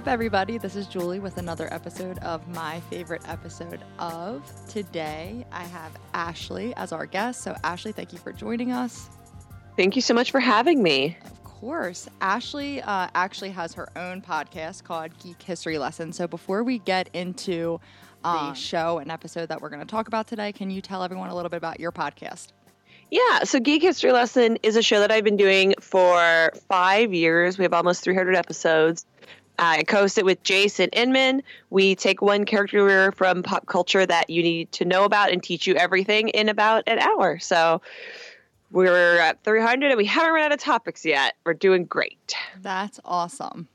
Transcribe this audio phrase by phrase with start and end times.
[0.00, 0.56] Up, everybody?
[0.56, 4.42] This is Julie with another episode of my favorite episode of.
[4.66, 7.42] Today, I have Ashley as our guest.
[7.42, 9.10] So, Ashley, thank you for joining us.
[9.76, 11.18] Thank you so much for having me.
[11.26, 12.08] Of course.
[12.22, 16.14] Ashley uh, actually has her own podcast called Geek History Lesson.
[16.14, 17.78] So, before we get into
[18.24, 21.02] uh, the show and episode that we're going to talk about today, can you tell
[21.02, 22.52] everyone a little bit about your podcast?
[23.10, 27.58] Yeah, so Geek History Lesson is a show that I've been doing for five years.
[27.58, 29.04] We have almost 300 episodes.
[29.60, 31.42] I co-host it with Jason Inman.
[31.68, 35.66] We take one character from pop culture that you need to know about and teach
[35.66, 37.38] you everything in about an hour.
[37.38, 37.82] So
[38.70, 41.34] we're at 300 and we haven't run out of topics yet.
[41.44, 42.34] We're doing great.
[42.62, 43.68] That's awesome.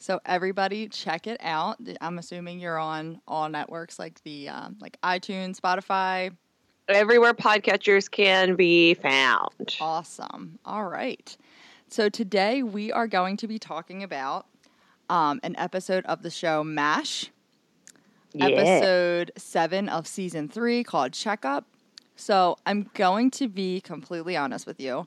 [0.00, 1.78] So everybody, check it out.
[2.00, 6.32] I'm assuming you're on all networks like the um, like iTunes, Spotify,
[6.88, 9.76] everywhere podcatchers can be found.
[9.80, 10.58] Awesome.
[10.64, 11.36] All right.
[11.88, 14.46] So today we are going to be talking about
[15.10, 17.30] um, an episode of the show MASH,
[18.32, 18.46] Yeah.
[18.46, 21.66] episode seven of season three called Checkup.
[22.16, 25.06] So I'm going to be completely honest with you.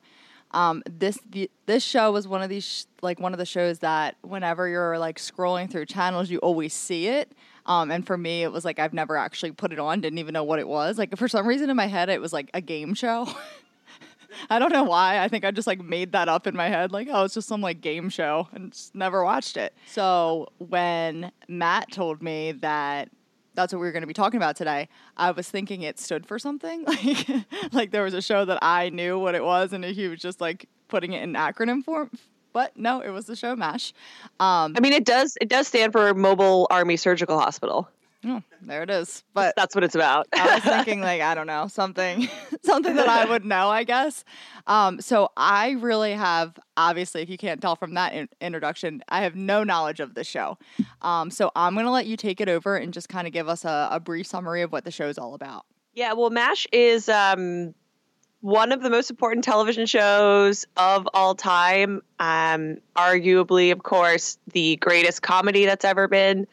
[0.52, 3.80] Um, this the, this show was one of these sh- like one of the shows
[3.80, 7.32] that whenever you're like scrolling through channels, you always see it.
[7.66, 10.34] Um, and for me, it was like I've never actually put it on, didn't even
[10.34, 10.98] know what it was.
[11.00, 13.28] Like for some reason in my head, it was like a game show.
[14.50, 15.20] I don't know why.
[15.20, 17.48] I think I just like made that up in my head, like, oh, it's just
[17.48, 19.74] some like game show and just never watched it.
[19.88, 23.10] So when Matt told me that
[23.56, 26.26] that's what we were going to be talking about today, I was thinking it stood
[26.26, 26.86] for something.
[26.94, 27.28] Like,
[27.72, 30.40] like there was a show that I knew what it was, and he was just
[30.42, 32.10] like putting it in acronym form.
[32.54, 33.94] But no, it was the show MASH.
[34.40, 37.90] Um, I mean, it does it does stand for Mobile Army Surgical Hospital.
[38.26, 39.24] Oh, there it is.
[39.34, 40.28] But That's what it's about.
[40.34, 42.28] I was thinking like I don't know something
[42.64, 44.24] something that I would know I guess.
[44.68, 49.22] Um, so I really have obviously if you can't tell from that in- introduction I
[49.24, 50.58] have no knowledge of the show.
[51.02, 53.66] Um, so I'm gonna let you take it over and just kind of give us
[53.66, 55.66] a, a brief summary of what the show is all about.
[55.94, 57.76] Yeah, well, MASH is um,
[58.42, 62.02] one of the most important television shows of all time.
[62.20, 66.48] Um, arguably, of course, the greatest comedy that's ever been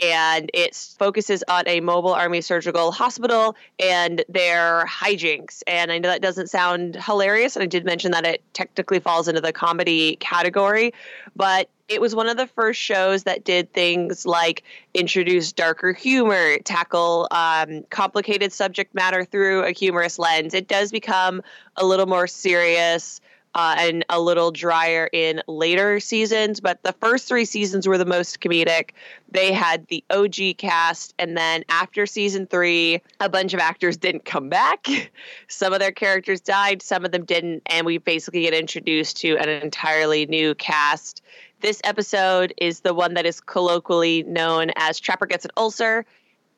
[0.00, 5.62] and it focuses on a mobile army surgical hospital and their hijinks.
[5.66, 9.28] And I know that doesn't sound hilarious, and I did mention that it technically falls
[9.28, 10.92] into the comedy category,
[11.34, 14.62] but it was one of the first shows that did things like
[14.92, 20.52] introduce darker humor, tackle um, complicated subject matter through a humorous lens.
[20.52, 21.42] It does become
[21.76, 23.20] a little more serious
[23.54, 28.04] uh, and a little drier in later seasons, but the first three seasons were the
[28.04, 28.90] most comedic.
[29.30, 34.24] They had the OG cast, and then after season three, a bunch of actors didn't
[34.24, 34.86] come back.
[35.48, 39.36] Some of their characters died, some of them didn't, and we basically get introduced to
[39.36, 41.22] an entirely new cast.
[41.60, 46.04] This episode is the one that is colloquially known as Trapper Gets an Ulcer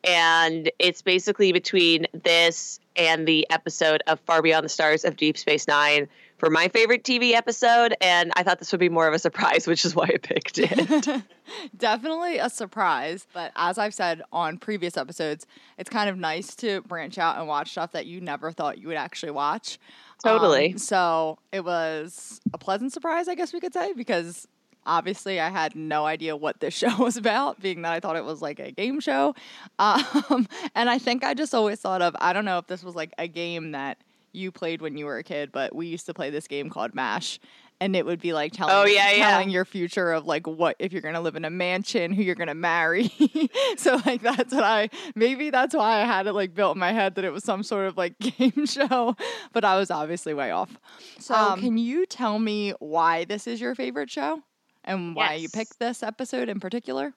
[0.04, 5.36] and it's basically between this and the episode of Far Beyond the Stars of Deep
[5.36, 6.08] Space Nine.
[6.40, 9.66] For my favorite TV episode, and I thought this would be more of a surprise,
[9.68, 11.22] which is why I picked it.
[11.76, 15.46] Definitely a surprise, but as I've said on previous episodes,
[15.78, 18.88] it's kind of nice to branch out and watch stuff that you never thought you
[18.88, 19.78] would actually watch.
[20.24, 20.72] Totally.
[20.72, 24.48] Um, so it was a pleasant surprise, I guess we could say, because
[24.86, 28.24] obviously I had no idea what this show was about, being that I thought it
[28.24, 29.34] was like a game show.
[29.78, 32.94] Um, and I think I just always thought of, I don't know if this was
[32.94, 33.98] like a game that
[34.32, 36.94] you played when you were a kid, but we used to play this game called
[36.94, 37.38] MASH.
[37.82, 39.30] And it would be like telling, Oh, yeah, yeah.
[39.30, 42.34] telling your future of like what if you're gonna live in a mansion, who you're
[42.34, 43.10] gonna marry.
[43.78, 46.92] so like that's what I maybe that's why I had it like built in my
[46.92, 49.16] head that it was some sort of like game show,
[49.54, 50.76] but I was obviously way off.
[51.18, 54.42] So Um, can you tell me why this is your favorite show
[54.84, 57.14] and why you picked this episode in particular?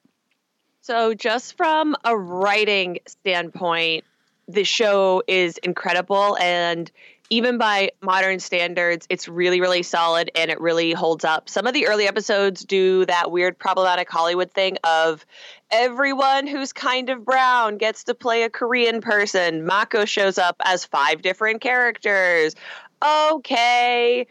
[0.80, 4.04] So, just from a writing standpoint,
[4.48, 6.36] the show is incredible.
[6.38, 6.90] And
[7.30, 11.48] even by modern standards, it's really, really solid and it really holds up.
[11.48, 15.24] Some of the early episodes do that weird, problematic Hollywood thing of
[15.70, 19.64] everyone who's kind of brown gets to play a Korean person.
[19.64, 22.54] Mako shows up as five different characters.
[23.02, 24.26] Okay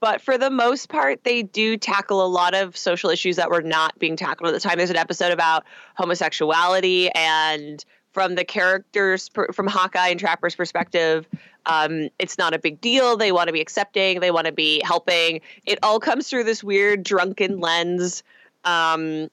[0.00, 3.62] but for the most part they do tackle a lot of social issues that were
[3.62, 5.64] not being tackled at the time there's an episode about
[5.96, 7.84] homosexuality and
[8.16, 11.28] from the characters from hawkeye and trapper's perspective
[11.66, 13.16] um, it's not a big deal.
[13.16, 14.20] They want to be accepting.
[14.20, 15.40] They want to be helping.
[15.66, 18.22] It all comes through this weird drunken lens
[18.64, 19.28] um,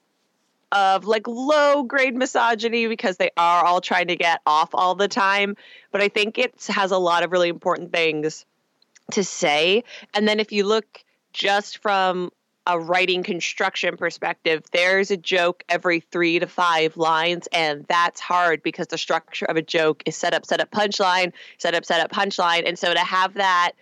[0.72, 5.08] of like low grade misogyny because they are all trying to get off all the
[5.08, 5.56] time.
[5.92, 8.44] But i think it has a lot of really important things
[9.12, 9.84] to say.
[10.12, 12.32] And then if you look just from
[12.66, 18.62] a writing construction perspective, there's a joke every three to five lines, and that's hard
[18.62, 22.00] because the structure of a joke is set up, set up, punchline, set up, set
[22.00, 22.66] up, punchline.
[22.66, 23.72] And so to have that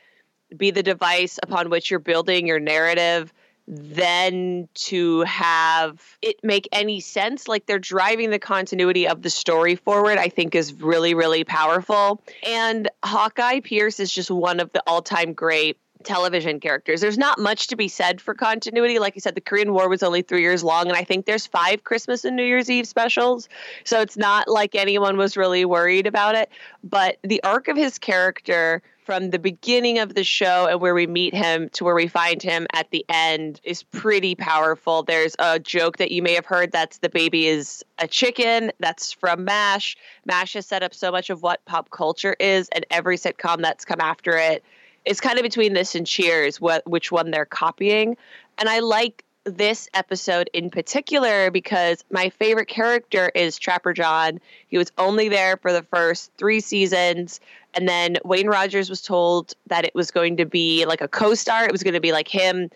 [0.56, 3.32] be the device upon which you're building your narrative,
[3.68, 9.76] then to have it make any sense, like they're driving the continuity of the story
[9.76, 12.20] forward, I think is really, really powerful.
[12.46, 17.00] And Hawkeye Pierce is just one of the all time great television characters.
[17.00, 18.98] There's not much to be said for continuity.
[18.98, 21.46] Like you said, the Korean War was only three years long, and I think there's
[21.46, 23.48] five Christmas and New Year's Eve specials.
[23.84, 26.50] So it's not like anyone was really worried about it.
[26.84, 31.06] But the arc of his character from the beginning of the show and where we
[31.06, 35.02] meet him to where we find him at the end is pretty powerful.
[35.02, 38.70] There's a joke that you may have heard that's the baby is a chicken.
[38.78, 39.96] That's from MASH.
[40.24, 43.84] MASH has set up so much of what pop culture is, and every sitcom that's
[43.84, 44.62] come after it
[45.04, 48.16] is kind of between this and Cheers, which one they're copying.
[48.58, 54.38] And I like this episode in particular because my favorite character is Trapper John.
[54.68, 57.40] He was only there for the first three seasons.
[57.74, 61.34] And then Wayne Rogers was told that it was going to be like a co
[61.34, 61.64] star.
[61.64, 62.70] It was going to be like him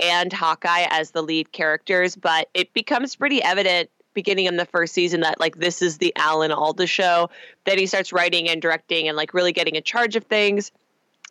[0.00, 2.16] and Hawkeye as the lead characters.
[2.16, 6.12] But it becomes pretty evident beginning in the first season that like this is the
[6.16, 7.30] Alan Alda show.
[7.64, 10.72] Then he starts writing and directing and like really getting in charge of things.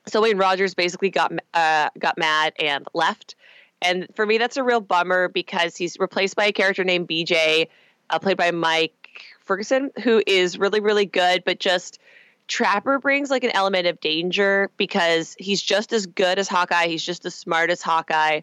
[0.08, 3.36] So Wayne Rogers basically got uh, got mad and left.
[3.82, 7.68] And for me, that's a real bummer because he's replaced by a character named BJ,
[8.10, 12.00] uh, played by Mike Ferguson, who is really, really good, but just
[12.48, 16.88] Trapper brings like an element of danger because he's just as good as Hawkeye.
[16.88, 18.42] He's just as smart as Hawkeye,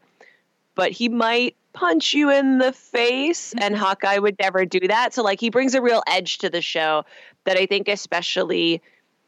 [0.75, 5.15] but he might punch you in the face, and Hawkeye would never do that.
[5.15, 7.05] So, like, he brings a real edge to the show
[7.45, 8.83] that I think, especially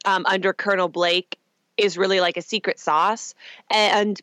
[0.05, 1.37] um, under Colonel Blake,
[1.77, 3.33] is really like a secret sauce.
[3.69, 4.19] And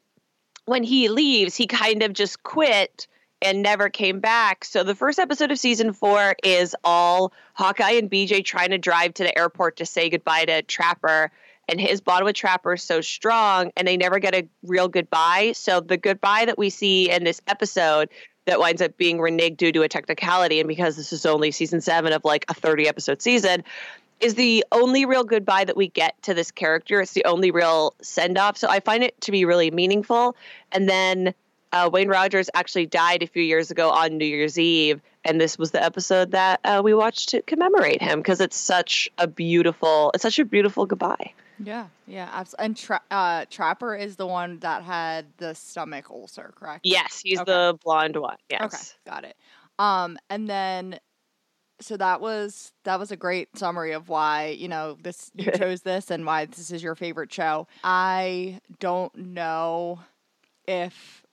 [0.67, 3.07] when he leaves, he kind of just quit
[3.43, 4.65] and never came back.
[4.65, 9.15] So the first episode of season four is all Hawkeye and BJ trying to drive
[9.15, 11.31] to the airport to say goodbye to Trapper.
[11.69, 15.53] And his bond with Trapper is so strong, and they never get a real goodbye.
[15.55, 18.11] So the goodbye that we see in this episode
[18.47, 21.81] that winds up being reneged due to a technicality, and because this is only season
[21.81, 23.65] seven of like a 30 episode season,
[24.21, 27.01] is the only real goodbye that we get to this character.
[27.01, 28.57] It's the only real send off.
[28.57, 30.37] So I find it to be really meaningful.
[30.73, 31.35] And then
[31.73, 35.01] uh, Wayne Rogers actually died a few years ago on New Year's Eve.
[35.25, 39.09] And this was the episode that uh, we watched to commemorate him because it's such
[39.19, 41.33] a beautiful, it's such a beautiful goodbye.
[41.63, 46.53] Yeah, yeah, abs- and tra- uh, Trapper is the one that had the stomach ulcer,
[46.57, 46.81] correct?
[46.85, 47.53] Yes, he's Okay.
[47.53, 48.37] the blonde one.
[48.51, 48.63] Yes.
[49.07, 49.37] Okay, got it.
[49.79, 50.99] Um, and then,
[51.81, 55.83] so that was that was a great summary of why you know this you chose
[55.83, 57.67] this and why this is your favorite show.
[57.83, 60.01] I don't know
[60.67, 61.25] if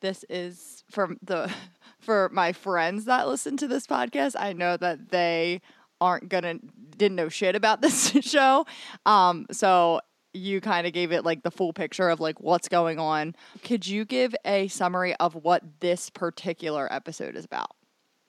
[0.00, 1.50] this is from the
[1.98, 4.34] for my friends that listen to this podcast.
[4.38, 5.62] I know that they
[6.00, 6.58] aren't gonna
[6.96, 8.66] didn't know shit about this show.
[9.06, 10.00] Um, so
[10.36, 13.36] you kind of gave it like the full picture of like what's going on.
[13.62, 17.70] Could you give a summary of what this particular episode is about?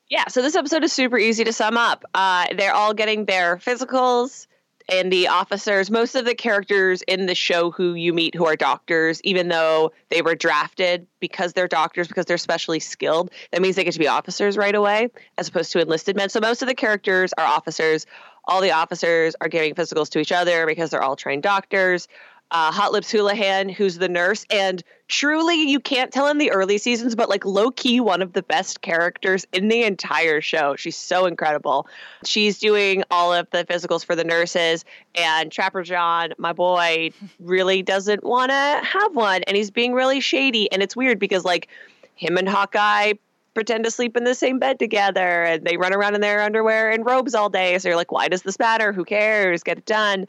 [0.10, 2.06] Yeah, so this episode is super easy to sum up.
[2.14, 4.48] Uh, they're all getting their physicals
[4.88, 8.56] and the officers, most of the characters in the show who you meet who are
[8.56, 13.76] doctors, even though they were drafted because they're doctors, because they're specially skilled, that means
[13.76, 15.10] they get to be officers right away
[15.40, 16.30] as opposed to enlisted men.
[16.30, 18.06] So most of the characters are officers.
[18.44, 22.08] All the officers are giving physicals to each other because they're all trained doctors
[22.56, 26.78] uh, Hot Lips Houlihan, who's the nurse, and truly, you can't tell in the early
[26.78, 30.78] seasons, but like low key, one of the best characters in the entire show.
[30.78, 31.86] She's so incredible.
[32.24, 34.86] She's doing all of the physicals for the nurses,
[35.16, 40.22] and Trapper John, my boy, really doesn't want to have one, and he's being really
[40.22, 40.72] shady.
[40.72, 41.68] And it's weird because like
[42.16, 43.16] him and Hawkeye
[43.54, 46.92] pretend to sleep in the same bed together and they run around in their underwear
[46.92, 47.78] and robes all day.
[47.80, 48.92] So you're like, why does this matter?
[48.94, 49.64] Who cares?
[49.64, 50.28] Get it done.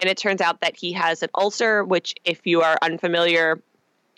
[0.00, 3.60] And it turns out that he has an ulcer, which, if you are unfamiliar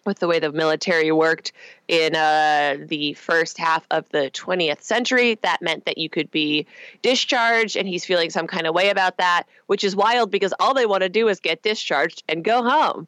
[0.04, 1.52] with the way the military worked
[1.88, 6.66] in uh, the first half of the 20th century, that meant that you could be
[7.02, 10.74] discharged, and he's feeling some kind of way about that, which is wild because all
[10.74, 13.06] they want to do is get discharged and go home.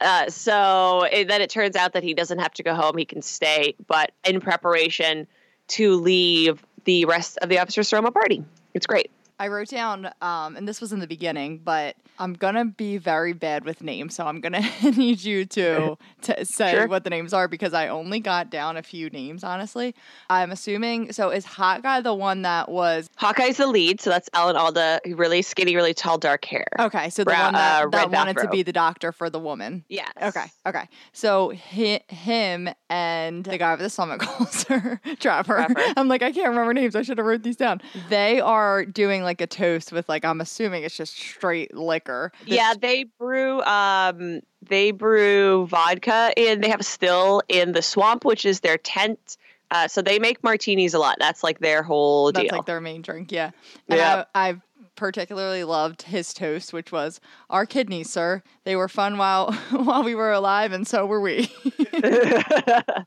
[0.00, 3.04] Uh, so it, then it turns out that he doesn't have to go home; he
[3.04, 5.26] can stay, but in preparation
[5.66, 8.44] to leave the rest of the officers throw him a party.
[8.74, 9.10] It's great.
[9.40, 13.32] I wrote down, um, and this was in the beginning, but I'm gonna be very
[13.32, 16.88] bad with names, so I'm gonna need you to to say sure.
[16.88, 19.44] what the names are because I only got down a few names.
[19.44, 19.94] Honestly,
[20.28, 21.12] I'm assuming.
[21.12, 24.00] So is Hawkeye the one that was Hawkeye's the lead?
[24.00, 26.66] So that's Alan Alda, really skinny, really tall, dark hair.
[26.78, 29.38] Okay, so the Bra- one that, uh, that wanted to be the doctor for the
[29.38, 29.84] woman.
[29.88, 30.12] Yes.
[30.20, 30.46] Okay.
[30.66, 30.88] Okay.
[31.12, 35.54] So hi, him and the guy with the stomach ulcer, Trapper.
[35.54, 35.82] Trapper.
[35.96, 36.96] I'm like, I can't remember names.
[36.96, 37.80] I should have wrote these down.
[38.08, 42.07] They are doing like a toast with like I'm assuming it's just straight liquor.
[42.46, 48.24] Yeah, they brew um they brew vodka and they have a still in the swamp,
[48.24, 49.36] which is their tent.
[49.70, 51.16] Uh, so they make martinis a lot.
[51.18, 52.40] That's like their whole deal.
[52.42, 52.58] That's deal.
[52.58, 53.30] like their main drink.
[53.30, 53.50] Yeah.
[53.88, 54.24] And yeah.
[54.34, 54.62] I, I've
[54.98, 58.42] particularly loved his toast, which was our kidneys, sir.
[58.64, 61.50] They were fun while while we were alive, and so were we.
[61.94, 63.04] I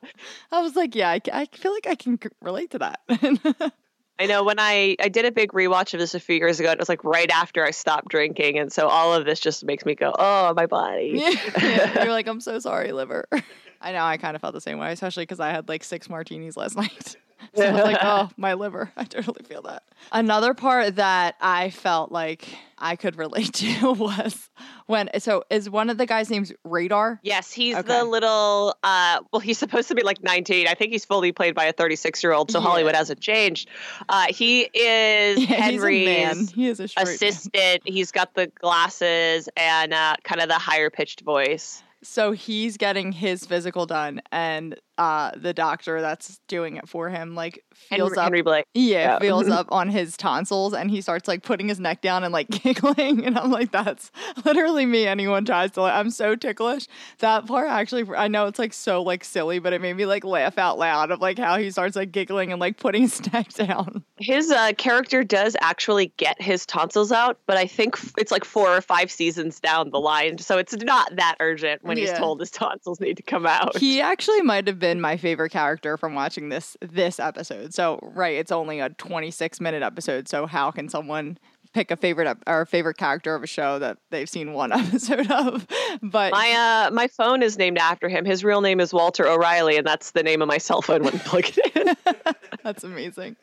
[0.51, 3.73] was like, yeah, I, I, feel like I can relate to that.
[4.21, 6.69] I know when I I did a big rewatch of this a few years ago.
[6.71, 9.83] It was like right after I stopped drinking, and so all of this just makes
[9.83, 13.25] me go, "Oh, my body." Yeah, you're like, "I'm so sorry, liver."
[13.81, 16.07] I know I kind of felt the same way, especially because I had like six
[16.07, 17.15] martinis last night.
[17.55, 18.91] So I was like, oh, my liver.
[18.97, 19.83] I totally feel that.
[20.11, 24.49] Another part that I felt like I could relate to was
[24.87, 27.19] when so is one of the guys' names Radar?
[27.23, 27.87] Yes, he's okay.
[27.87, 30.67] the little uh well he's supposed to be like 19.
[30.67, 32.65] I think he's fully played by a 36-year-old, so yeah.
[32.65, 33.69] Hollywood hasn't changed.
[34.07, 37.53] Uh he is yeah, Henry's he is a assistant.
[37.53, 37.79] Man.
[37.85, 41.83] He's got the glasses and uh kind of the higher pitched voice.
[42.03, 47.33] So he's getting his physical done, and uh, the doctor that's doing it for him
[47.33, 48.65] like feels Henry, up Henry Blake.
[48.75, 49.19] Yeah, yeah.
[49.19, 52.47] feels up on his tonsils and he starts like putting his neck down and like
[52.63, 54.11] giggling and I'm like that's
[54.45, 56.85] literally me anyone tries to like, I'm so ticklish.
[57.17, 60.23] That part actually I know it's like so like silly but it made me like
[60.23, 63.51] laugh out loud of like how he starts like giggling and like putting his neck
[63.53, 64.03] down.
[64.19, 68.77] His uh, character does actually get his tonsils out, but I think it's like 4
[68.77, 72.03] or 5 seasons down the line so it's not that urgent when yeah.
[72.03, 73.75] he's told his tonsils need to come out.
[73.79, 77.73] He actually might have been been my favorite character from watching this this episode.
[77.73, 80.27] So right, it's only a 26 minute episode.
[80.27, 81.37] So how can someone
[81.73, 85.65] pick a favorite or favorite character of a show that they've seen one episode of.
[86.01, 86.51] But my
[86.87, 88.25] uh my phone is named after him.
[88.25, 91.15] His real name is Walter O'Reilly, and that's the name of my cell phone when
[91.15, 91.95] I plug it in.
[92.63, 93.35] that's amazing.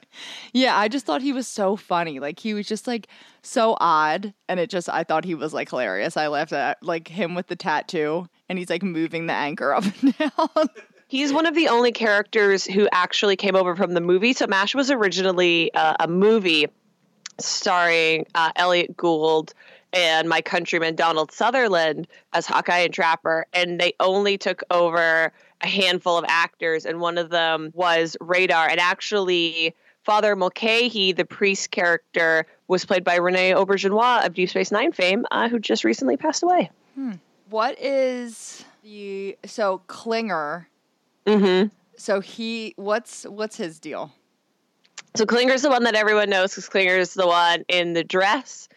[0.52, 2.20] Yeah, I just thought he was so funny.
[2.20, 3.08] Like he was just like
[3.42, 6.16] so odd, and it just I thought he was like hilarious.
[6.16, 9.84] I laughed at like him with the tattoo, and he's like moving the anchor up
[10.02, 10.68] and down.
[11.08, 14.34] He's one of the only characters who actually came over from the movie.
[14.34, 16.66] So MASH was originally uh, a movie
[17.38, 19.54] starring uh, Elliott Gould
[19.94, 25.66] and my countryman Donald Sutherland as Hawkeye and Trapper, and they only took over a
[25.66, 28.68] handful of actors, and one of them was Radar.
[28.68, 29.74] And actually,
[30.04, 35.24] Father Mulcahy, the priest character, was played by Rene Auberjonois of Deep Space Nine fame,
[35.30, 36.70] uh, who just recently passed away.
[36.94, 37.12] Hmm.
[37.48, 40.68] What is the so Klinger
[41.28, 41.68] Mm-hmm.
[41.96, 44.12] So he, what's what's his deal?
[45.16, 48.68] So Klinger's the one that everyone knows because Klinger's the one in the dress.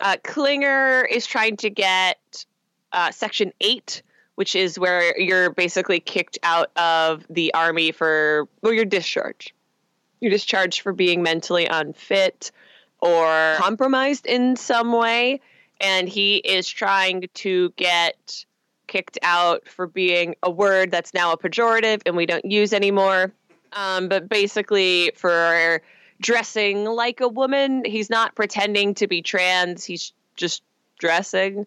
[0.00, 2.46] Uh, Klinger is trying to get
[2.92, 4.02] uh, Section Eight,
[4.34, 9.52] which is where you're basically kicked out of the army for, well, you're discharged.
[10.20, 12.50] You're discharged for being mentally unfit
[13.00, 15.40] or compromised in some way
[15.80, 18.44] and he is trying to get
[18.86, 23.32] kicked out for being a word that's now a pejorative and we don't use anymore.
[23.72, 25.82] Um, but basically, for
[26.20, 29.84] dressing like a woman, he's not pretending to be trans.
[29.84, 30.62] He's just
[30.98, 31.66] dressing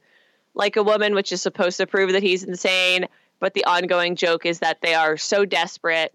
[0.54, 3.08] like a woman, which is supposed to prove that he's insane.
[3.40, 6.14] But the ongoing joke is that they are so desperate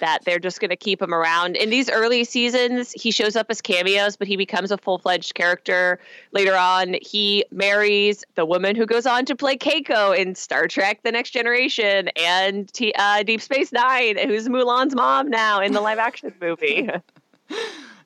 [0.00, 1.56] that they're just going to keep him around.
[1.56, 5.34] In these early seasons, he shows up as cameos, but he becomes a full fledged
[5.34, 5.98] character.
[6.32, 11.00] Later on, he marries the woman who goes on to play Keiko in Star Trek
[11.02, 15.80] The Next Generation and T- uh, Deep Space Nine, who's Mulan's mom now in the
[15.80, 16.90] live action movie.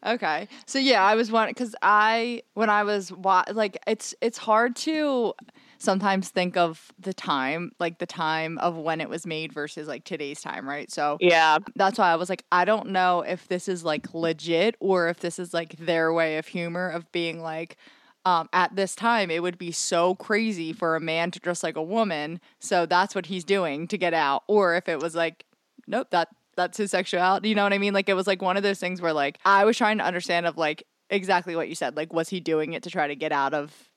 [0.07, 0.49] Okay.
[0.67, 4.77] So yeah, I was one because I when I was wa- like it's it's hard
[4.77, 5.35] to
[5.79, 10.05] sometimes think of the time like the time of when it was made versus like
[10.05, 10.91] today's time, right?
[10.91, 11.59] So yeah.
[11.77, 15.21] that's why I was like I don't know if this is like legit or if
[15.21, 17.77] this is like their way of humor of being like
[18.25, 21.77] um, at this time it would be so crazy for a man to dress like
[21.77, 25.47] a woman so that's what he's doing to get out or if it was like
[25.87, 28.57] nope that that's his sexuality you know what i mean like it was like one
[28.57, 31.75] of those things where like i was trying to understand of like exactly what you
[31.75, 33.89] said like was he doing it to try to get out of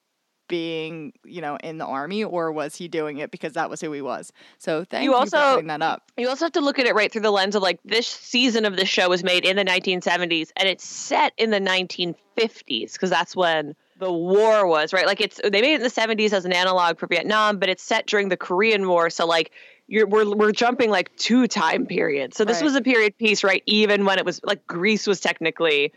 [0.51, 3.91] being you know in the army or was he doing it because that was who
[3.93, 6.61] he was so thank you, You also- for putting that up You also have to
[6.61, 9.23] look at it right through the lens of like this season of the show was
[9.23, 14.65] made in the 1970s and it's set in the 1950s because that's when the war
[14.65, 15.05] was, right?
[15.05, 17.83] Like it's they made it in the 70s as an analog for Vietnam, but it's
[17.83, 19.51] set during the Korean War, so like
[19.87, 22.35] you're we're we're jumping like two time periods.
[22.35, 22.63] So this Right.
[22.63, 23.61] was a period piece, right?
[23.67, 25.93] Even when it was like Grease was technically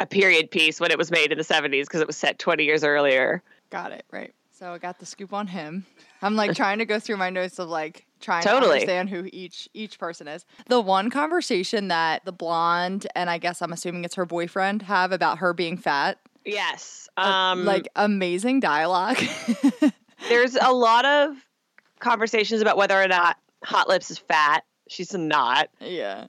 [0.00, 2.64] a period piece when it was made in the 70s because it was set 20
[2.64, 3.40] years earlier.
[3.74, 4.04] Got it.
[4.12, 4.32] Right.
[4.52, 5.84] So I got the scoop on him.
[6.22, 8.60] I'm like trying to go through my notes of like trying Totally.
[8.68, 10.46] to understand who each each person is.
[10.68, 15.10] The one conversation that the blonde and I guess I'm assuming it's her boyfriend have
[15.10, 16.18] about her being fat.
[16.44, 17.08] Yes.
[17.16, 19.18] uh, Um like amazing dialogue.
[20.28, 21.34] there's a lot of
[21.98, 24.62] conversations about whether or not Hot Lips is fat.
[24.88, 25.68] She's not.
[25.80, 26.26] yeah.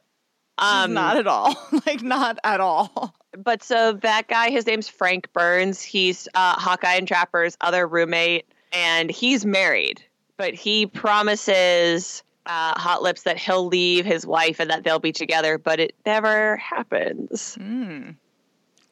[0.58, 1.56] Um, not at all.
[1.86, 3.16] like not at all.
[3.38, 5.82] but so that guy, his name's Frank Burns.
[5.82, 10.02] He's uh, Hawkeye and Trapper's other roommate, and he's married.
[10.38, 15.12] But he promises uh, Hot Lips that he'll leave his wife and that they'll be
[15.12, 17.56] together, but it never happens.
[17.56, 18.12] Hmm.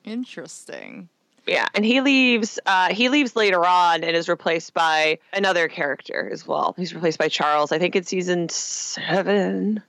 [0.04, 1.10] Interesting.
[1.46, 2.58] Yeah, and he leaves.
[2.66, 6.74] Uh, he leaves later on and is replaced by another character as well.
[6.78, 7.72] He's replaced by Charles.
[7.74, 9.84] I think in season seven,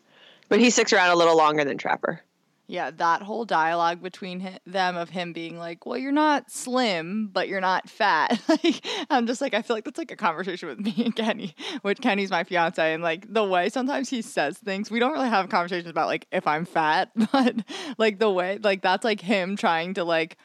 [0.48, 2.20] but he sticks around a little longer than Trapper.
[2.66, 7.28] Yeah, that whole dialogue between hi them of him being like, "Well, you're not slim,
[7.30, 10.68] but you're not fat." like, I'm just like, I feel like that's like a conversation
[10.70, 14.56] with me and Kenny, which Kenny's my fiance, and like the way sometimes he says
[14.56, 17.56] things, we don't really have conversations about like if I'm fat, but
[17.98, 20.38] like the way, like that's like him trying to like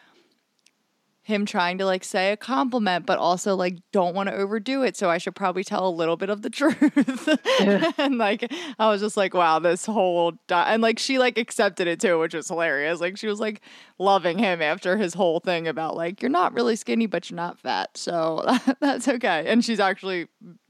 [1.22, 4.98] him trying to like say a compliment, but also like don't want to overdo it.
[4.98, 8.00] So I should probably tell a little bit of the truth.
[8.00, 10.74] and like I was just like, wow, this whole di-.
[10.74, 13.00] and like she like accepted it too, which was hilarious.
[13.00, 13.62] Like she was like
[14.00, 17.60] loving him after his whole thing about like you're not really skinny, but you're not
[17.60, 18.46] fat, so
[18.80, 19.46] that's okay.
[19.48, 20.28] And she's actually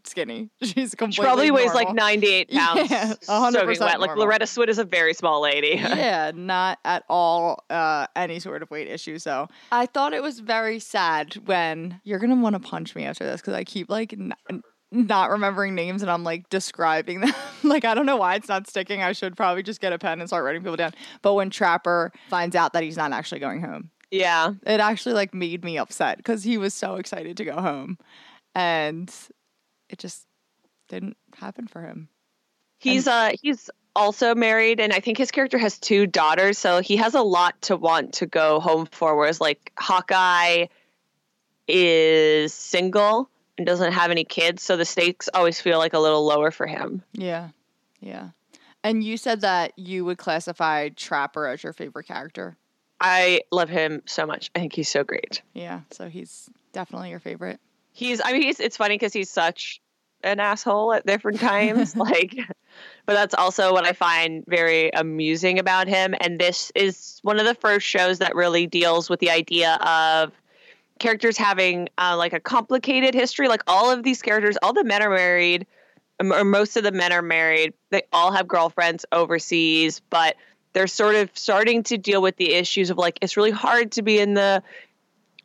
[0.07, 0.49] skinny.
[0.61, 2.91] She's completely She probably weighs like 98 pounds.
[2.91, 3.99] Yeah, soaking 100% wet.
[3.99, 4.15] Like.
[4.17, 5.69] Loretta Swit is a very small lady.
[5.79, 9.19] yeah, not at all uh, any sort of weight issue.
[9.19, 13.25] So I thought it was very sad when you're gonna want to punch me after
[13.25, 14.33] this because I keep like n-
[14.91, 17.33] not remembering names and I'm like describing them.
[17.63, 19.03] like I don't know why it's not sticking.
[19.03, 20.93] I should probably just get a pen and start writing people down.
[21.21, 24.53] But when Trapper finds out that he's not actually going home, yeah.
[24.65, 27.97] it actually like made me upset because he was so excited to go home,
[28.55, 29.13] and
[29.89, 30.25] it just
[30.87, 32.09] didn't happen for him.
[32.79, 36.97] He's uh he's also married and I think his character has two daughters, so he
[36.97, 40.67] has a lot to want to go home for, whereas like Hawkeye
[41.67, 46.25] is single and doesn't have any kids, so the stakes always feel like a little
[46.25, 47.03] lower for him.
[47.13, 47.49] Yeah.
[47.99, 48.29] Yeah.
[48.83, 52.55] And you said that you would classify Trapper as your favorite character.
[53.01, 54.49] I love him so much.
[54.55, 55.41] I think he's so great.
[55.53, 55.81] Yeah.
[55.91, 57.59] So he's definitely your favorite.
[57.99, 59.81] He's I mean he's it's funny because he's such
[60.23, 62.33] an asshole at different times like
[63.05, 67.45] but that's also what I find very amusing about him and this is one of
[67.45, 70.31] the first shows that really deals with the idea of
[70.97, 75.01] characters having uh, like a complicated history like all of these characters all the men
[75.01, 75.67] are married
[76.21, 80.37] or most of the men are married they all have girlfriends overseas but
[80.71, 84.01] they're sort of starting to deal with the issues of like it's really hard to
[84.01, 84.63] be in the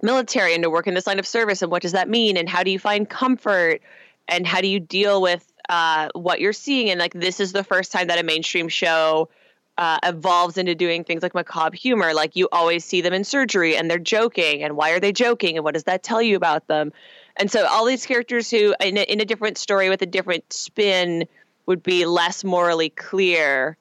[0.03, 2.49] military and to work in this line of service and what does that mean and
[2.49, 3.81] how do you find comfort
[4.29, 7.65] and how do you deal with uh, what you're seeing and like this is the
[7.65, 9.29] first time that a mainstream show
[9.77, 12.15] uh, evolves into doing things like macabre humor.
[12.15, 15.57] Like you always see them in surgery and they're joking, and why are they joking,
[15.57, 16.93] and what does that tell you about them?
[17.37, 20.53] And so all these characters who, in a, in a different story with a different
[20.53, 21.27] spin,
[21.67, 23.77] would be less morally clear.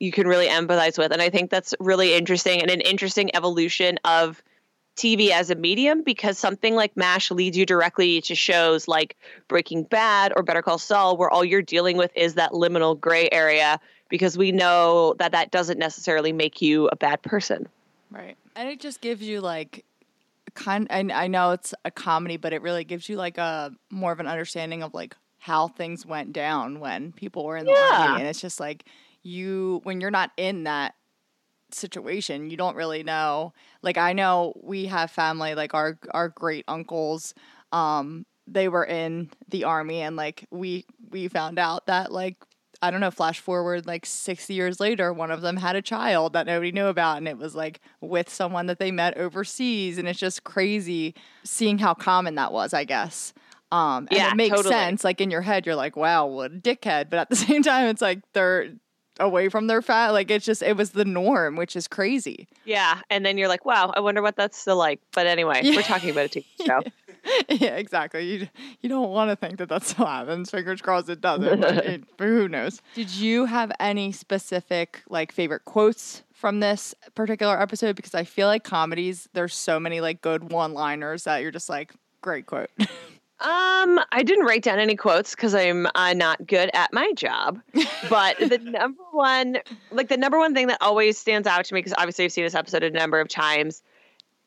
[0.00, 3.98] You can really empathize with, and I think that's really interesting and an interesting evolution
[4.04, 4.42] of
[4.98, 9.84] TV as a medium because something like MASH leads you directly to shows like Breaking
[9.84, 13.78] Bad or Better Call Saul, where all you're dealing with is that liminal gray area
[14.08, 17.68] because we know that that doesn't necessarily make you a bad person.
[18.10, 18.36] Right.
[18.56, 19.84] And it just gives you like
[20.54, 24.10] kind and I know it's a comedy, but it really gives you like a more
[24.12, 27.98] of an understanding of like how things went down when people were in the Yeah.
[28.00, 28.18] army.
[28.20, 28.84] And it's just like
[29.22, 30.94] you when you're not in that
[31.74, 33.52] situation, you don't really know.
[33.82, 37.34] Like I know we have family, like our our great uncles,
[37.72, 42.36] um, they were in the army and like we we found out that like
[42.80, 46.32] I don't know, flash forward like 60 years later, one of them had a child
[46.34, 47.16] that nobody knew about.
[47.16, 49.98] And it was like with someone that they met overseas.
[49.98, 53.32] And it's just crazy seeing how common that was, I guess.
[53.72, 54.68] Um, and Yeah, it makes totally.
[54.68, 55.02] sense.
[55.02, 57.10] Like in your head, you're like, wow, what a dickhead.
[57.10, 58.68] But at the same time, it's like they're
[59.18, 60.10] away from their fat.
[60.10, 62.48] Like it's just, it was the norm, which is crazy.
[62.64, 65.00] Yeah, and then you're like, wow, I wonder what that's still like.
[65.12, 65.76] But anyway, Yeah.
[65.76, 66.82] we're talking about a TV show.
[67.48, 68.24] yeah, exactly.
[68.24, 68.48] You
[68.80, 70.50] you don't want to think that that still happens.
[70.50, 71.60] Fingers crossed it doesn't.
[71.60, 72.80] but, it, but who knows?
[72.94, 77.96] Did you have any specific like favorite quotes from this particular episode?
[77.96, 81.92] Because I feel like comedies, there's so many like good one-liners that you're just like,
[82.22, 82.70] great quote.
[83.40, 87.60] Um, I didn't write down any quotes because I'm uh, not good at my job.
[88.08, 89.58] But the number one,
[89.90, 92.44] like the number one thing that always stands out to me, because obviously I've seen
[92.44, 93.82] this episode a number of times,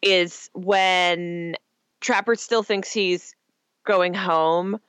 [0.02, 1.56] is when
[2.00, 3.36] Trapper still thinks he's
[3.86, 4.80] going home,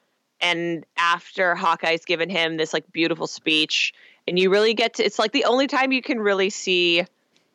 [0.41, 3.93] and after Hawkeye's given him this like beautiful speech,
[4.27, 7.05] and you really get to, it's like the only time you can really see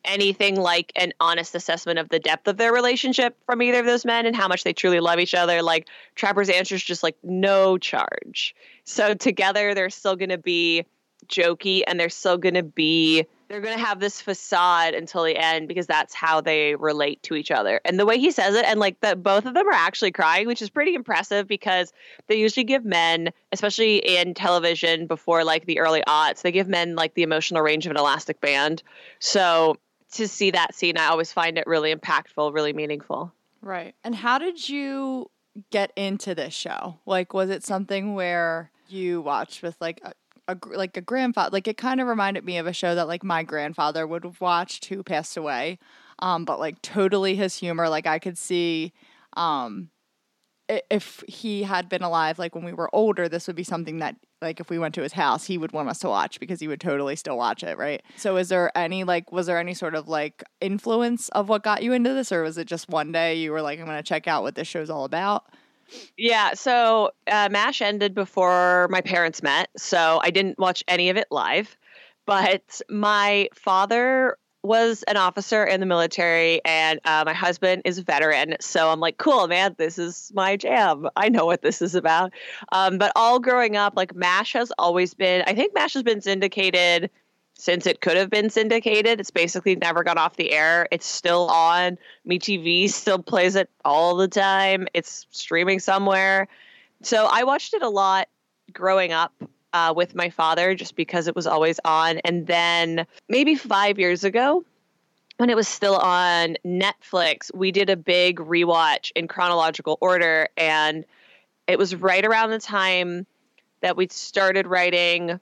[0.04, 4.04] anything like an honest assessment of the depth of their relationship from either of those
[4.04, 5.62] men and how much they truly love each other.
[5.62, 8.54] Like Trapper's answer is just like no charge.
[8.84, 10.86] So together they're still going to be
[11.26, 15.34] jokey and they're still going to be they're going to have this facade until the
[15.34, 17.80] end because that's how they relate to each other.
[17.84, 20.46] And the way he says it and like that both of them are actually crying,
[20.46, 21.92] which is pretty impressive because
[22.26, 26.94] they usually give men, especially in television before like the early aughts, they give men
[26.94, 28.82] like the emotional range of an elastic band.
[29.18, 29.76] So
[30.12, 33.32] to see that scene, I always find it really impactful, really meaningful.
[33.60, 33.94] right.
[34.04, 35.30] And how did you
[35.70, 36.98] get into this show?
[37.06, 40.12] Like, was it something where you watched with like a,
[40.48, 41.50] a like a grandfather?
[41.52, 44.40] Like, it kind of reminded me of a show that like my grandfather would have
[44.40, 45.78] watched who passed away.
[46.20, 47.88] Um, but like totally his humor.
[47.88, 48.92] Like I could see,
[49.36, 49.90] um,
[50.68, 54.16] if he had been alive, like when we were older, this would be something that,
[54.42, 56.68] like, if we went to his house, he would want us to watch because he
[56.68, 58.02] would totally still watch it, right?
[58.16, 61.82] So, is there any, like, was there any sort of like influence of what got
[61.82, 64.02] you into this, or was it just one day you were like, I'm going to
[64.02, 65.46] check out what this show's all about?
[66.16, 71.16] Yeah, so uh, MASH ended before my parents met, so I didn't watch any of
[71.16, 71.76] it live.
[72.26, 78.02] But my father was an officer in the military, and uh, my husband is a
[78.02, 78.56] veteran.
[78.60, 81.08] So I'm like, cool, man, this is my jam.
[81.16, 82.32] I know what this is about.
[82.72, 86.20] Um, but all growing up, like MASH has always been, I think MASH has been
[86.20, 87.10] syndicated
[87.54, 89.20] since it could have been syndicated.
[89.20, 90.86] It's basically never got off the air.
[90.92, 91.98] It's still on.
[92.28, 94.86] MeTV still plays it all the time.
[94.94, 96.48] It's streaming somewhere.
[97.02, 98.28] So I watched it a lot
[98.72, 99.32] growing up
[99.72, 102.18] uh, with my father just because it was always on.
[102.18, 104.64] And then maybe five years ago,
[105.38, 110.48] when it was still on Netflix, we did a big rewatch in chronological order.
[110.56, 111.04] And
[111.66, 113.26] it was right around the time
[113.80, 115.38] that we started writing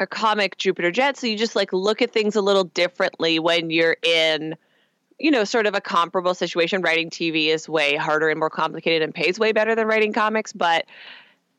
[0.00, 1.16] a comic Jupiter Jet.
[1.16, 4.56] So you just like look at things a little differently when you're in,
[5.18, 6.82] you know, sort of a comparable situation.
[6.82, 10.52] Writing TV is way harder and more complicated and pays way better than writing comics.
[10.52, 10.86] But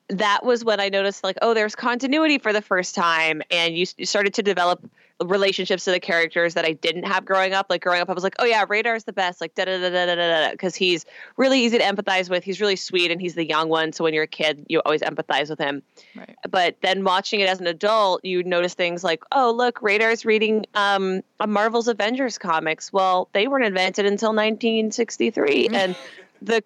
[0.10, 3.42] that was when I noticed, like, oh, there's continuity for the first time.
[3.52, 4.90] And you, you started to develop
[5.22, 7.68] relationships to the characters that I didn't have growing up.
[7.70, 9.42] Like, growing up, I was like, oh, yeah, Radar's the best.
[9.42, 10.52] Like, da da da da da da da.
[10.52, 12.44] Because he's really easy to empathize with.
[12.44, 13.92] He's really sweet and he's the young one.
[13.92, 15.84] So when you're a kid, you always empathize with him
[16.16, 16.36] Right.
[16.50, 20.66] but then watching it as an adult, you notice things like, oh, look, Radar's reading
[20.74, 22.92] um, a Marvel's Avengers comics.
[22.94, 25.96] Well, they weren't invented until 1963, and
[26.42, 26.64] the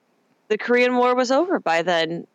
[0.49, 2.27] the Korean War was over by then.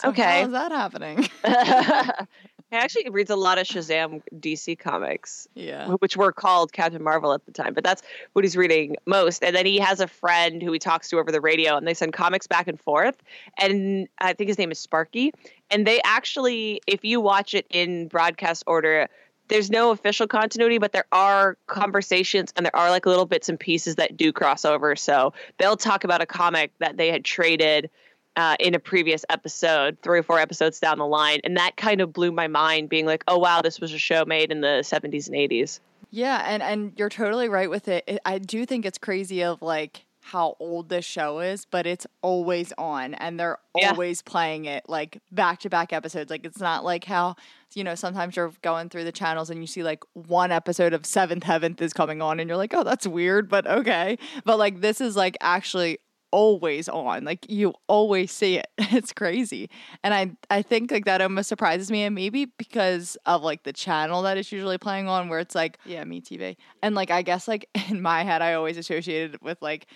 [0.00, 0.22] So Okay.
[0.22, 1.28] How is that happening?
[2.70, 5.88] he actually reads a lot of Shazam DC comics, yeah.
[5.88, 9.42] which were called Captain Marvel at the time, but that's what he's reading most.
[9.42, 11.94] And then he has a friend who he talks to over the radio, and they
[11.94, 13.16] send comics back and forth.
[13.58, 15.32] And I think his name is Sparky.
[15.70, 19.08] And they actually, if you watch it in broadcast order,
[19.48, 23.58] there's no official continuity, but there are conversations and there are like little bits and
[23.58, 24.94] pieces that do cross over.
[24.94, 27.90] So they'll talk about a comic that they had traded
[28.40, 31.40] uh, in a previous episode, three or four episodes down the line.
[31.44, 34.24] And that kind of blew my mind, being like, oh, wow, this was a show
[34.24, 35.80] made in the 70s and 80s.
[36.10, 38.18] Yeah, and and you're totally right with it.
[38.24, 42.72] I do think it's crazy of like how old this show is, but it's always
[42.78, 43.90] on and they're yeah.
[43.90, 46.30] always playing it like back to back episodes.
[46.30, 47.36] Like it's not like how
[47.74, 51.06] you know sometimes you're going through the channels and you see like one episode of
[51.06, 54.18] Seventh Heaven is coming on and you're like, oh, that's weird, but okay.
[54.44, 55.98] But like this is like actually
[56.32, 57.24] always on.
[57.24, 58.66] Like you always see it.
[58.92, 59.70] It's crazy.
[60.02, 63.72] And I I think like that almost surprises me and maybe because of like the
[63.72, 66.56] channel that it's usually playing on where it's like, yeah, MeTV.
[66.82, 69.86] And like I guess like in my head I always associated with like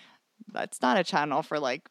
[0.52, 1.88] that's not a channel for like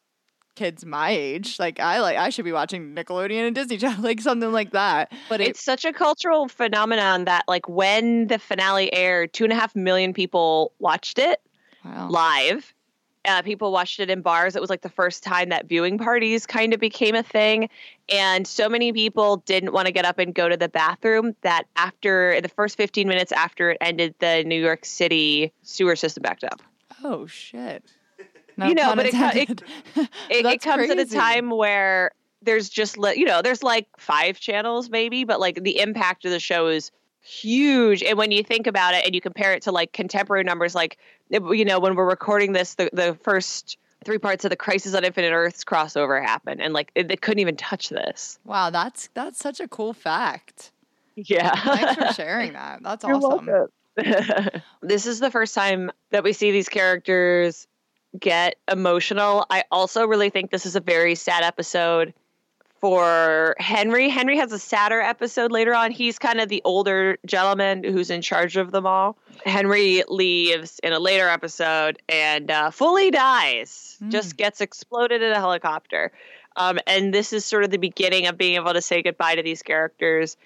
[0.54, 1.58] kids my age.
[1.58, 5.12] Like I like I should be watching Nickelodeon and Disney Channel, like something like that.
[5.28, 9.52] But it, it's such a cultural phenomenon that like when the finale aired, two and
[9.52, 11.40] a half million people watched it
[11.84, 12.08] wow.
[12.08, 12.73] live
[13.24, 14.56] uh, people watched it in bars.
[14.56, 17.68] It was like the first time that viewing parties kind of became a thing.
[18.08, 21.64] And so many people didn't want to get up and go to the bathroom that
[21.76, 26.44] after the first 15 minutes after it ended, the New York City sewer system backed
[26.44, 26.62] up.
[27.02, 27.84] Oh, shit.
[28.56, 29.62] No you know, but it, it,
[30.30, 30.92] it, it comes crazy.
[30.92, 35.64] at a time where there's just, you know, there's like five channels maybe, but like
[35.64, 36.92] the impact of the show is
[37.24, 38.02] huge.
[38.02, 40.98] And when you think about it and you compare it to like contemporary numbers, like,
[41.30, 45.04] you know, when we're recording this, the, the first three parts of the Crisis on
[45.04, 46.60] Infinite Earths crossover happened.
[46.60, 48.38] And like, they couldn't even touch this.
[48.44, 48.70] Wow.
[48.70, 50.70] That's, that's such a cool fact.
[51.16, 51.54] Yeah.
[51.54, 52.82] Thanks for sharing that.
[52.82, 53.68] That's You're awesome.
[54.82, 57.66] this is the first time that we see these characters
[58.18, 59.46] get emotional.
[59.48, 62.12] I also really think this is a very sad episode
[62.84, 64.10] for Henry.
[64.10, 65.90] Henry has a sadder episode later on.
[65.90, 69.16] He's kind of the older gentleman who's in charge of them all.
[69.46, 74.10] Henry leaves in a later episode and uh, fully dies, mm.
[74.10, 76.12] just gets exploded in a helicopter.
[76.56, 79.42] Um, and this is sort of the beginning of being able to say goodbye to
[79.42, 80.36] these characters.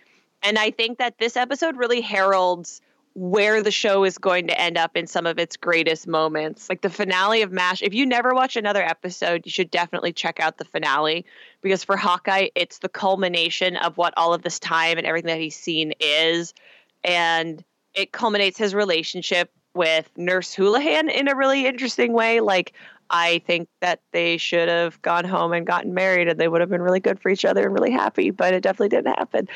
[0.45, 2.81] And I think that this episode really heralds
[3.19, 6.69] where the show is going to end up in some of its greatest moments.
[6.69, 7.83] Like the finale of MASH.
[7.83, 11.27] If you never watch another episode, you should definitely check out the finale
[11.61, 15.41] because for Hawkeye, it's the culmination of what all of this time and everything that
[15.41, 16.55] he's seen is.
[17.03, 22.39] And it culminates his relationship with Nurse Houlihan in a really interesting way.
[22.39, 22.73] Like,
[23.11, 26.71] I think that they should have gone home and gotten married and they would have
[26.71, 29.49] been really good for each other and really happy, but it definitely didn't happen.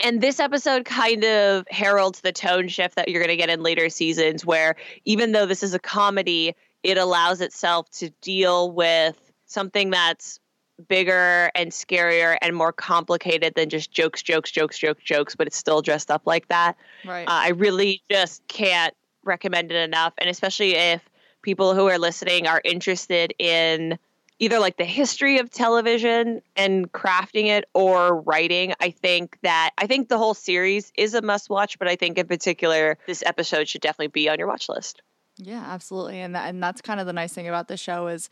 [0.00, 3.62] And this episode kind of heralds the tone shift that you're going to get in
[3.62, 9.32] later seasons, where even though this is a comedy, it allows itself to deal with
[9.46, 10.40] something that's
[10.88, 15.56] bigger and scarier and more complicated than just jokes, jokes, jokes, jokes, jokes, but it's
[15.56, 16.76] still dressed up like that.
[17.04, 17.28] Right.
[17.28, 20.14] Uh, I really just can't recommend it enough.
[20.18, 21.08] And especially if
[21.42, 23.98] people who are listening are interested in
[24.38, 29.86] either like the history of television and crafting it or writing i think that i
[29.86, 33.68] think the whole series is a must watch but i think in particular this episode
[33.68, 35.02] should definitely be on your watch list.
[35.38, 38.28] Yeah absolutely and that, and that's kind of the nice thing about the show is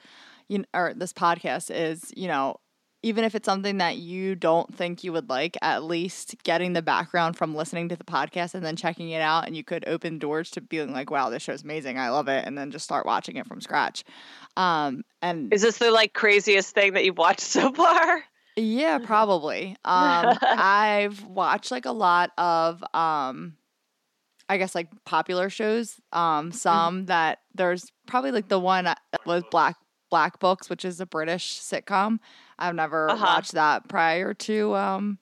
[0.49, 2.59] you know, or this podcast is you know
[3.02, 6.82] even if it's something that you don't think you would like, at least getting the
[6.82, 10.18] background from listening to the podcast and then checking it out, and you could open
[10.18, 11.98] doors to being like, "Wow, this show's amazing!
[11.98, 14.04] I love it," and then just start watching it from scratch.
[14.56, 18.24] Um, and is this the like craziest thing that you've watched so far?
[18.56, 19.76] Yeah, probably.
[19.84, 23.54] Um, I've watched like a lot of, um,
[24.48, 25.96] I guess like popular shows.
[26.12, 27.04] Um, some mm-hmm.
[27.06, 29.76] that there's probably like the one that was Black
[30.10, 32.18] Black Books, which is a British sitcom.
[32.61, 33.25] I've never uh-huh.
[33.25, 35.18] watched that prior to um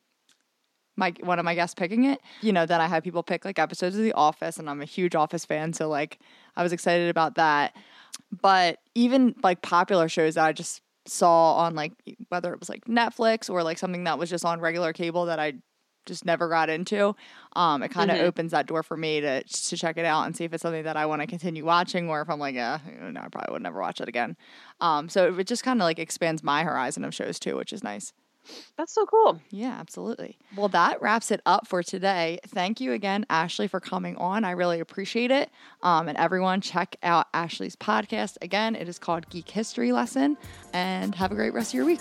[0.97, 2.21] my one of my guests picking it.
[2.43, 4.87] You know, then I had people pick like episodes of The Office, and I'm a
[4.87, 6.19] huge Office fan, so like
[6.57, 7.75] I was excited about that.
[8.43, 11.93] But even like popular shows that I just saw on like
[12.29, 15.39] whether it was like Netflix or like something that was just on regular cable that
[15.39, 15.55] I
[16.09, 17.15] just never got into.
[17.55, 18.27] Um, it kind of mm-hmm.
[18.27, 20.83] opens that door for me to to check it out and see if it's something
[20.85, 23.63] that I want to continue watching, or if I'm like, yeah, no, I probably would
[23.63, 24.37] never watch it again.
[24.81, 27.85] Um, so it just kind of like expands my horizon of shows too, which is
[27.85, 28.13] nice.
[28.77, 29.41] That's so cool.
[29.51, 30.39] Yeah, absolutely.
[30.57, 32.39] Well, that wraps it up for today.
[32.47, 34.45] Thank you again, Ashley, for coming on.
[34.45, 35.51] I really appreciate it.
[35.83, 38.39] Um, and everyone, check out Ashley's podcast.
[38.41, 40.39] Again, it is called Geek History Lesson.
[40.73, 42.01] And have a great rest of your week.